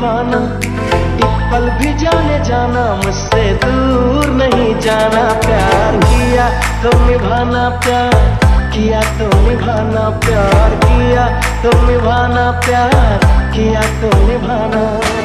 दीवाना 0.00 0.38
एक 1.20 1.40
पल 1.52 1.68
भी 1.78 1.92
जाने 2.00 2.38
जाना, 2.44 2.84
मुझसे 3.04 3.42
दूर 3.64 4.30
नहीं 4.32 4.72
जाना, 4.80 5.24
प्यार 5.44 5.96
किया 6.04 6.48
तो 6.82 6.92
निभाना, 7.04 7.68
प्यार 7.84 8.16
किया 8.72 9.00
तो 9.18 9.28
निभाना, 9.44 10.08
प्यार 10.24 10.76
किया 10.84 11.26
तो 11.62 11.76
निभाना, 11.86 12.50
प्यार 12.66 13.18
किया 13.54 13.82
तो 14.00 14.16
निभाना। 14.26 15.19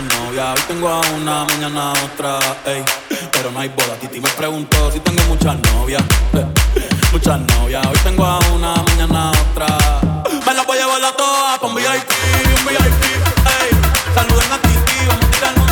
Muchas 0.00 0.18
novias. 0.18 0.54
Hoy 0.54 0.62
tengo 0.68 0.88
a 0.88 1.00
una, 1.00 1.44
mañana 1.44 1.92
otra, 1.92 2.38
ey. 2.66 2.84
Pero 3.32 3.50
no 3.50 3.60
hay 3.60 3.68
boda. 3.68 3.96
Titi 4.00 4.20
me 4.20 4.28
preguntó 4.30 4.90
si 4.92 5.00
tengo 5.00 5.22
muchas 5.24 5.56
novias. 5.72 6.02
Eh, 6.34 6.46
muchas 7.12 7.40
novias. 7.40 7.84
Hoy 7.86 7.98
tengo 8.04 8.24
a 8.24 8.38
una, 8.54 8.74
mañana 8.74 9.30
otra. 9.30 9.66
Me 10.46 10.54
la 10.54 10.62
voy 10.62 10.78
a 10.78 10.80
llevar 10.80 11.04
a 11.04 11.16
todas 11.16 11.62
un 11.62 11.74
VIP, 11.74 12.10
un 12.58 12.66
VIP, 12.66 13.04
ey. 13.60 13.70
Saluden 14.14 14.52
a 14.52 14.58
Titi, 14.58 15.06
vamos 15.06 15.24
a 15.24 15.30
tirar 15.30 15.67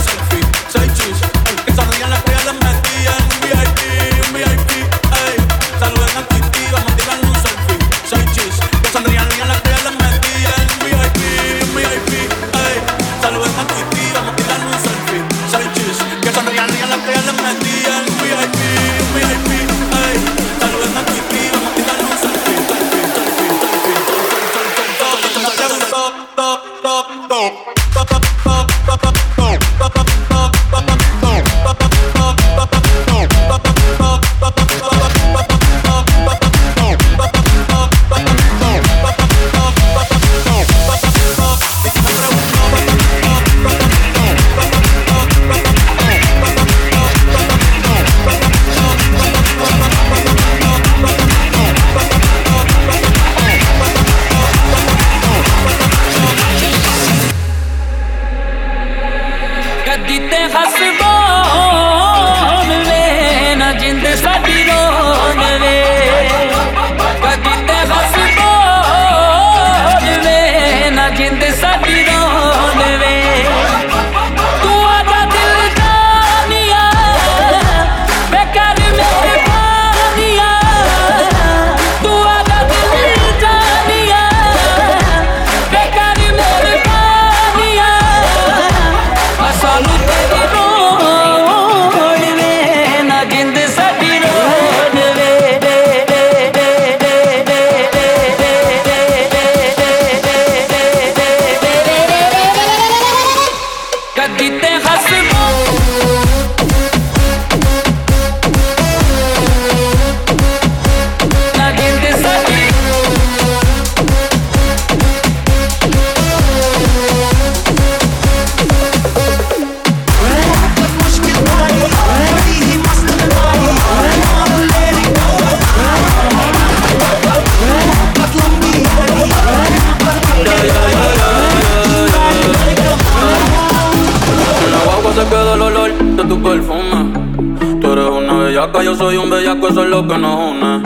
lo 139.97 140.07
que 140.07 140.19
nos 140.19 140.51
une. 140.51 140.83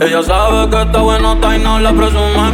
Ella 0.00 0.22
sabe 0.22 0.70
que 0.70 0.82
está 0.82 1.00
bueno, 1.02 1.34
está 1.34 1.54
y 1.54 1.58
no 1.58 1.78
la 1.80 1.92
presume. 1.92 2.46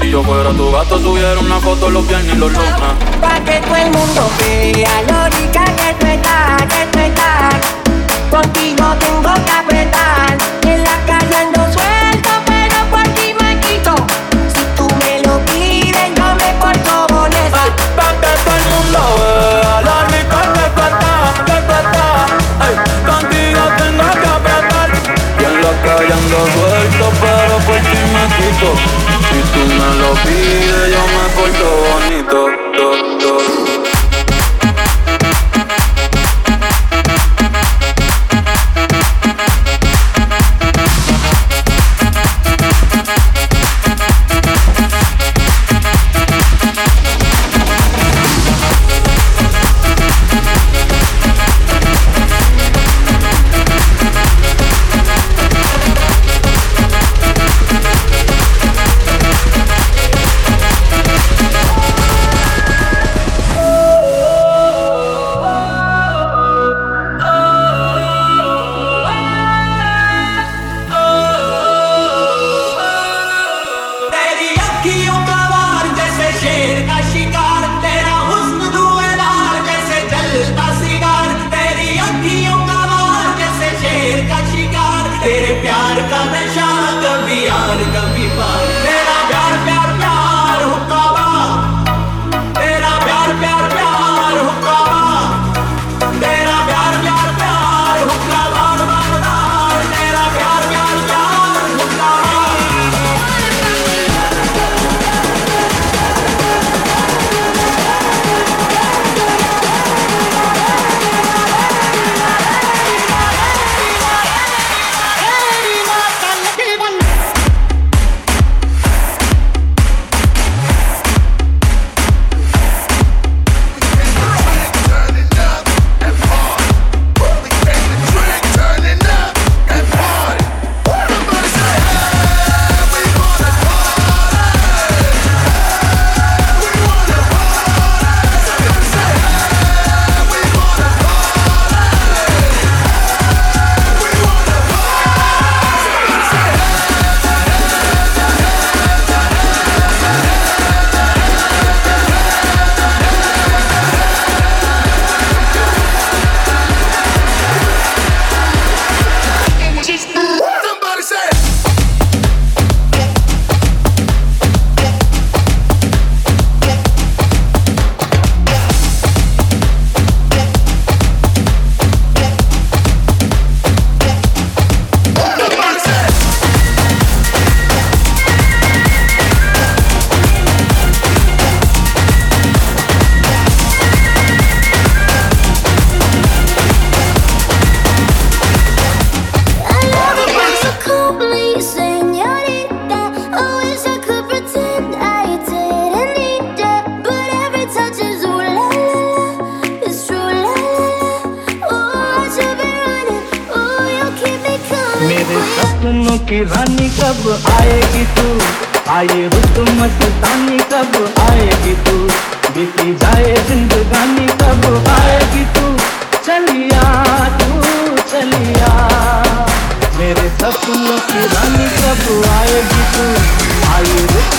Si 0.00 0.10
yo 0.10 0.20
fuera 0.24 0.50
tu 0.50 0.72
gato, 0.72 0.98
subiera 0.98 1.38
una 1.38 1.60
foto 1.60 1.90
los 1.90 2.06
viernes 2.08 2.34
y 2.34 2.38
los 2.38 2.52
lunes. 2.52 2.72
Pa' 3.20 3.38
que 3.44 3.60
todo 3.60 3.76
el 3.76 3.90
mundo 3.92 4.22
vea 4.40 5.02
lo 5.08 5.18
rica 5.36 5.64
que 5.78 5.94
tú 6.00 6.06
estás, 6.06 6.62
que 6.72 6.86
tú 6.92 6.98
estás. 6.98 7.54
Contigo 8.30 8.86
tengo 8.98 9.34
que 9.46 9.52
apretar. 9.62 10.36
En 10.62 10.82
la 10.82 10.96
calle 11.06 11.36
ando 11.36 11.63
Si 28.64 29.40
tú 29.52 29.60
me 29.66 29.88
lo 30.00 30.12
pides, 30.24 30.90
yo 30.92 31.02
me 31.14 31.24
porto 31.36 31.83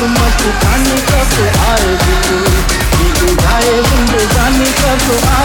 मत 0.03 0.41
खाने 0.61 0.97
कब 1.09 1.29
तो 1.35 1.43
आए 1.65 1.89
दिल 3.17 3.35
जाए 3.41 3.75
जाने 4.33 4.69
कब 4.79 5.05
आए 5.35 5.44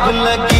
लगी 0.24 0.59